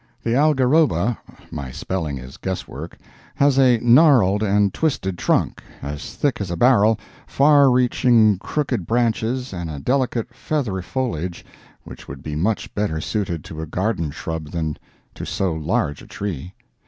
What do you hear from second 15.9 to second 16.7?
a tree.